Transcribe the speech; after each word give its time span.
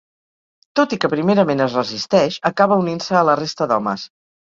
Tot 0.77 0.93
i 0.95 0.97
que 1.03 1.09
primerament 1.11 1.61
es 1.65 1.75
resisteix, 1.79 2.37
acaba 2.51 2.79
unint-se 2.85 3.19
a 3.21 3.23
la 3.29 3.37
resta 3.41 3.69
d'homes. 3.73 4.07